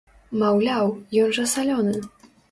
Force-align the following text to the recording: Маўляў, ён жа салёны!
Маўляў, 0.43 0.87
ён 1.23 1.29
жа 1.39 1.45
салёны! 1.51 1.93